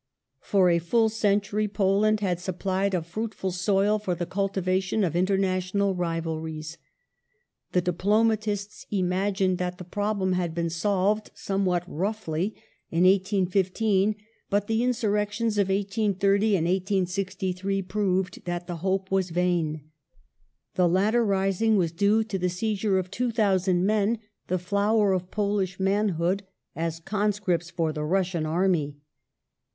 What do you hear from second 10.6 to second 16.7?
solved— somewhat roughly— in 1815, but the insurrections of 1830 and